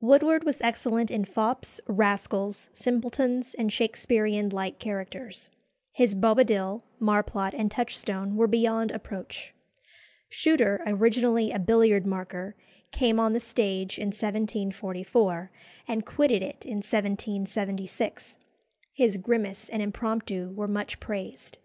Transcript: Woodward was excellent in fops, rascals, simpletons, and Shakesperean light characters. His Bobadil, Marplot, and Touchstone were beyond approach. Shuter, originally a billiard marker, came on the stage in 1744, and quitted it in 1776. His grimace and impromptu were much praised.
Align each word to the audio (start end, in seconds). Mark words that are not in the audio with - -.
Woodward 0.00 0.44
was 0.44 0.60
excellent 0.60 1.10
in 1.10 1.24
fops, 1.24 1.80
rascals, 1.88 2.70
simpletons, 2.72 3.52
and 3.54 3.68
Shakesperean 3.68 4.52
light 4.52 4.78
characters. 4.78 5.48
His 5.90 6.14
Bobadil, 6.14 6.82
Marplot, 7.00 7.52
and 7.52 7.68
Touchstone 7.68 8.36
were 8.36 8.46
beyond 8.46 8.92
approach. 8.92 9.54
Shuter, 10.28 10.80
originally 10.86 11.50
a 11.50 11.58
billiard 11.58 12.06
marker, 12.06 12.54
came 12.92 13.18
on 13.18 13.32
the 13.32 13.40
stage 13.40 13.98
in 13.98 14.10
1744, 14.12 15.50
and 15.88 16.06
quitted 16.06 16.42
it 16.44 16.64
in 16.64 16.76
1776. 16.76 18.36
His 18.92 19.16
grimace 19.16 19.68
and 19.68 19.82
impromptu 19.82 20.52
were 20.54 20.68
much 20.68 21.00
praised. 21.00 21.58